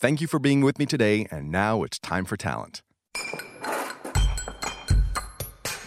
[0.00, 2.80] Thank you for being with me today, and now it's time for talent.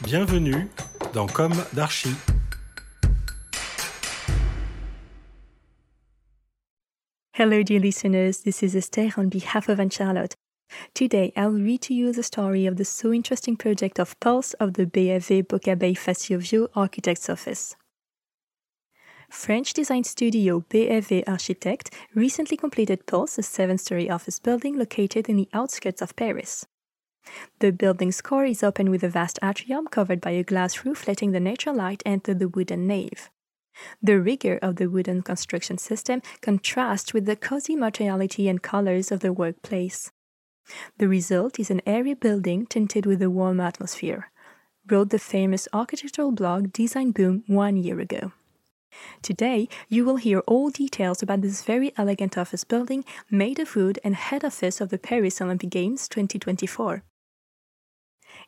[0.04, 0.70] Bienvenue
[1.14, 2.14] dans Comme d'Archi.
[7.32, 8.44] Hello, dear listeners.
[8.44, 10.36] This is Esther on behalf of Anne Charlotte.
[10.94, 14.76] Today, I'll read to you the story of the so interesting project of Pulse of
[14.76, 17.76] the BFV Boccabey Faciovio Architect's Office.
[19.34, 25.36] French design studio BFV Architect recently completed Pulse, a seven story office building located in
[25.36, 26.68] the outskirts of Paris.
[27.60, 31.32] The building's core is open with a vast atrium covered by a glass roof, letting
[31.32, 33.32] the natural light enter the wooden nave.
[34.04, 39.22] The rigor of the wooden construction system contrasts with the cozy materiality and colors of
[39.22, 40.12] the workplace.
[41.00, 44.32] The result is an airy building tinted with a warm atmosphere,
[44.88, 48.32] wrote the famous architectural blog designboom one year ago.
[49.22, 54.00] Today, you will hear all details about this very elegant office building made of wood
[54.04, 57.04] and head office of the Paris Olympic Games 2024.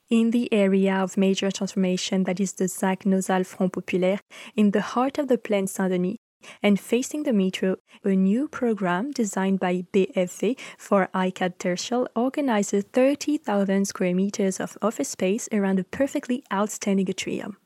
[0.09, 4.19] In the area of major transformation that is the ZAC Nozal Front Populaire,
[4.55, 6.17] in the heart of the Plaine Saint Denis,
[6.61, 13.85] and facing the metro, a new program designed by BFV for Icade Tertiaire organizes 30,000
[13.85, 17.57] square meters of office space around a perfectly outstanding atrium.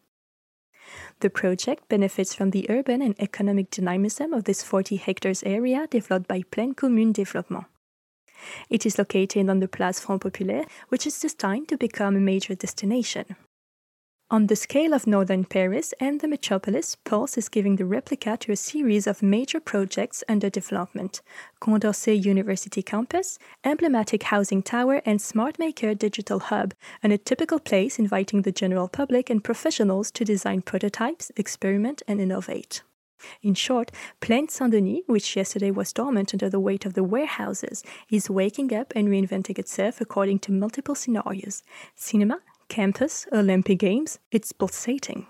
[1.21, 6.29] The project benefits from the urban and economic dynamism of this 40 hectares area developed
[6.29, 7.65] by Plaine Commune Développement.
[8.69, 12.55] It is located on the Place Front Populaire, which is destined to become a major
[12.55, 13.35] destination.
[14.31, 18.51] On the scale of northern Paris and the metropolis, Pulse is giving the replica to
[18.51, 21.23] a series of major projects under development
[21.59, 28.43] Condorcet University Campus, emblematic housing tower, and SmartMaker Digital Hub, and a typical place inviting
[28.43, 32.83] the general public and professionals to design prototypes, experiment, and innovate.
[33.41, 37.83] In short, Plaine Saint Denis, which yesterday was dormant under the weight of the warehouses,
[38.11, 41.63] is waking up and reinventing itself according to multiple scenarios
[41.95, 45.27] cinema, campus, Olympic Games, it's pulsating.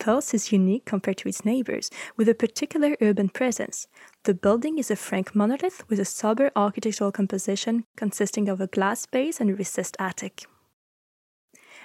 [0.00, 3.86] Pulse is unique compared to its neighbors, with a particular urban presence.
[4.24, 9.06] The building is a frank monolith with a sober architectural composition consisting of a glass
[9.06, 10.46] base and a recessed attic.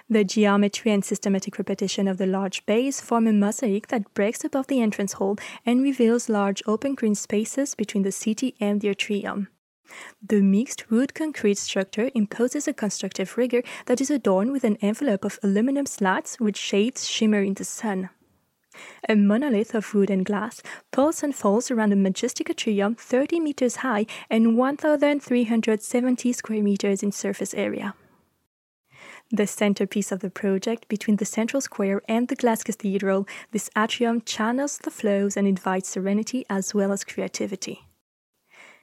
[0.10, 4.66] The geometry and systematic repetition of the large bays form a mosaic that breaks above
[4.66, 9.50] the entrance hall and reveals large open green spaces between the city and the atrium.
[10.22, 15.26] The mixed wood concrete structure imposes a constructive rigor that is adorned with an envelope
[15.26, 18.10] of aluminum slats which shades shimmer in the sun.
[19.08, 20.62] A monolith of wood and glass
[20.92, 27.12] pulls and falls around a majestic atrium 30 meters high and 1,370 square meters in
[27.12, 27.96] surface area.
[29.32, 34.22] The centerpiece of the project, between the central square and the glass cathedral, this atrium
[34.22, 37.89] channels the flows and invites serenity as well as creativity.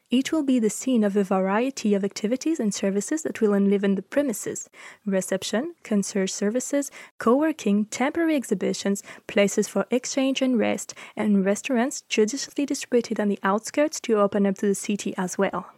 [0.09, 3.97] It will be the scene of a variety of activities and services that will enliven
[3.97, 4.71] the premises
[5.05, 12.65] reception, concierge services, co working, temporary exhibitions, places for exchange and rest, and restaurants judiciously
[12.65, 15.73] distributed on the outskirts to open up to the city as well.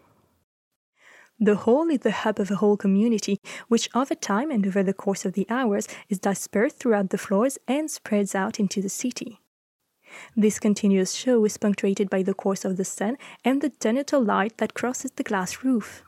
[1.40, 4.92] The hall is the hub of a whole community, which over time and over the
[4.92, 9.40] course of the hours is dispersed throughout the floors and spreads out into the city.
[10.36, 14.58] This continuous show is punctuated by the course of the sun and the zenithal light
[14.58, 16.02] that crosses the glass roof.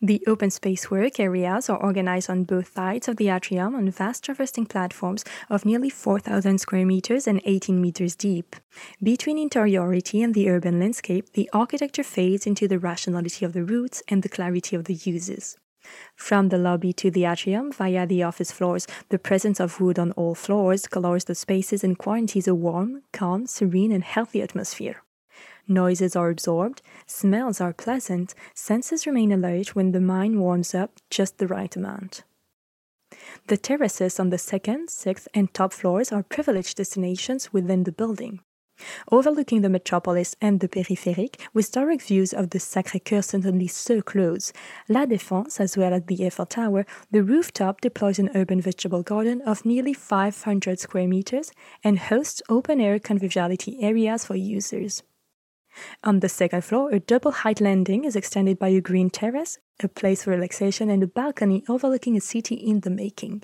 [0.00, 4.24] The open space work areas are organized on both sides of the atrium on vast
[4.24, 8.56] traversing platforms of nearly 4,000 square meters and 18 meters deep.
[9.02, 14.02] Between interiority and the urban landscape, the architecture fades into the rationality of the routes
[14.08, 15.56] and the clarity of the uses.
[16.16, 20.12] From the lobby to the atrium via the office floors, the presence of wood on
[20.12, 25.02] all floors colors the spaces and guarantees a warm, calm, serene, and healthy atmosphere.
[25.66, 31.38] Noises are absorbed, smells are pleasant, senses remain alert when the mind warms up just
[31.38, 32.22] the right amount.
[33.46, 38.40] The terraces on the second, sixth, and top floors are privileged destinations within the building.
[39.10, 44.52] Overlooking the metropolis and the périphérique, with direct views of the Sacré-Cœur certainly so close,
[44.88, 49.40] La Défense, as well as the Eiffel Tower, the rooftop deploys an urban vegetable garden
[49.42, 55.02] of nearly 500 square meters and hosts open-air conviviality areas for users.
[56.02, 59.88] On the second floor, a double height landing is extended by a green terrace, a
[59.88, 63.42] place for relaxation, and a balcony overlooking a city in the making.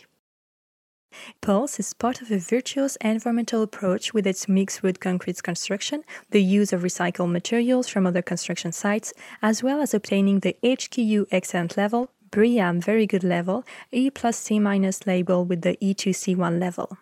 [1.40, 6.42] Pulse is part of a virtuous environmental approach with its mixed wood concrete construction, the
[6.42, 9.12] use of recycled materials from other construction sites,
[9.42, 14.58] as well as obtaining the HQE excellent level, BREEAM very good level, E plus C
[14.58, 16.98] minus label with the E2C1 level.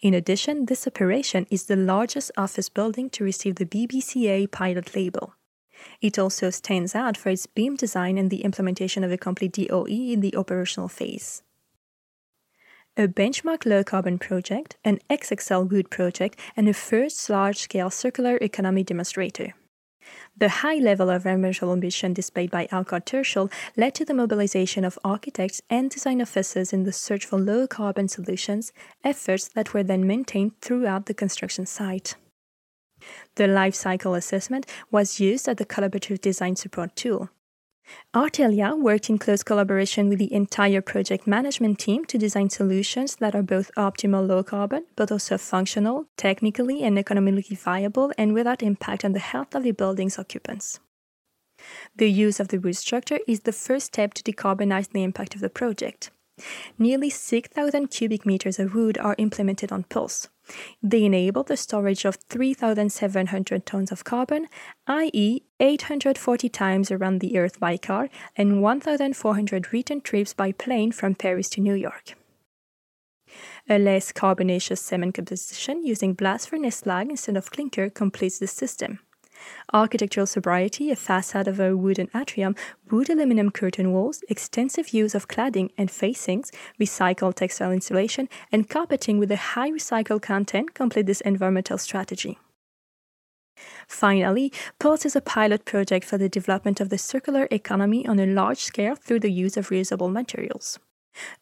[0.00, 5.34] In addition, this operation is the largest office building to receive the BBCA pilot label.
[6.00, 9.86] It also stands out for its BIM design and the implementation of a complete DOE
[9.86, 11.42] in the operational phase.
[12.94, 18.36] A benchmark low carbon project, an XXL wood project, and a first large scale circular
[18.36, 19.54] economy demonstrator.
[20.36, 24.98] The high level of environmental ambition displayed by Alcott Tertial led to the mobilization of
[25.02, 30.06] architects and design offices in the search for low carbon solutions, efforts that were then
[30.06, 32.16] maintained throughout the construction site.
[33.36, 37.30] The life cycle assessment was used as the collaborative design support tool.
[38.14, 43.34] Artelia worked in close collaboration with the entire project management team to design solutions that
[43.34, 49.04] are both optimal low carbon, but also functional, technically and economically viable, and without impact
[49.04, 50.78] on the health of the building's occupants.
[51.96, 55.40] The use of the wood structure is the first step to decarbonize the impact of
[55.40, 56.10] the project.
[56.78, 60.28] Nearly 6,000 cubic meters of wood are implemented on Pulse.
[60.82, 64.48] They enable the storage of 3,700 tons of carbon,
[64.86, 71.14] i.e., 840 times around the Earth by car and 1,400 return trips by plane from
[71.14, 72.14] Paris to New York.
[73.68, 78.98] A less carbonaceous cement composition using blast furnace slag instead of clinker completes the system.
[79.72, 82.54] Architectural sobriety, a facade of a wooden atrium,
[82.90, 86.50] wood aluminum curtain walls, extensive use of cladding and facings,
[86.80, 92.38] recycled textile insulation, and carpeting with a high recycled content complete this environmental strategy.
[93.86, 98.26] Finally, Pulse is a pilot project for the development of the circular economy on a
[98.26, 100.78] large scale through the use of reusable materials.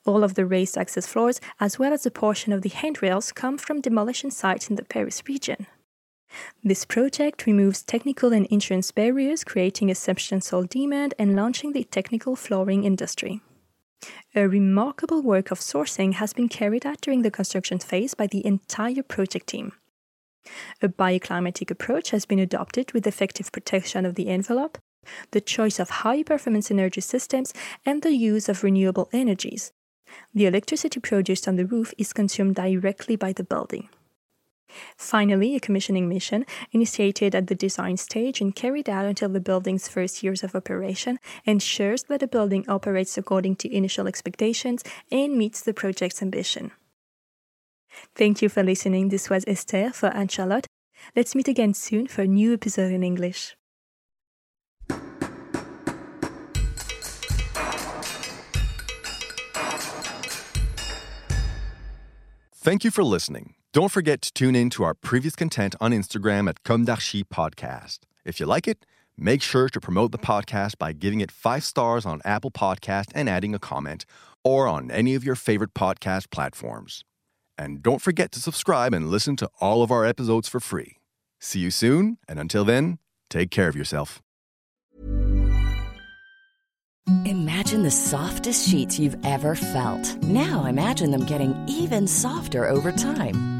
[0.04, 3.56] All of the raised access floors, as well as a portion of the handrails, come
[3.56, 5.66] from demolition sites in the Paris region.
[6.62, 12.36] This project removes technical and insurance barriers, creating a substantial demand and launching the technical
[12.36, 13.40] flooring industry.
[14.34, 18.44] A remarkable work of sourcing has been carried out during the construction phase by the
[18.46, 19.72] entire project team.
[20.80, 24.78] A bioclimatic approach has been adopted with effective protection of the envelope,
[25.32, 27.52] the choice of high performance energy systems,
[27.84, 29.72] and the use of renewable energies.
[30.34, 33.88] The electricity produced on the roof is consumed directly by the building.
[34.96, 39.88] Finally, a commissioning mission, initiated at the design stage and carried out until the building's
[39.88, 45.60] first years of operation, ensures that the building operates according to initial expectations and meets
[45.62, 46.70] the project's ambition.
[48.14, 49.08] Thank you for listening.
[49.08, 50.66] This was Esther for Anne Charlotte.
[51.16, 53.56] Let's meet again soon for a new episode in English.
[62.62, 63.54] Thank you for listening.
[63.72, 68.00] Don't forget to tune in to our previous content on Instagram at Comme d'Archi Podcast.
[68.24, 68.84] If you like it,
[69.16, 73.28] make sure to promote the podcast by giving it five stars on Apple Podcast and
[73.28, 74.06] adding a comment,
[74.42, 77.04] or on any of your favorite podcast platforms.
[77.56, 80.96] And don't forget to subscribe and listen to all of our episodes for free.
[81.38, 84.20] See you soon, and until then, take care of yourself.
[87.24, 90.20] Imagine the softest sheets you've ever felt.
[90.24, 93.59] Now imagine them getting even softer over time.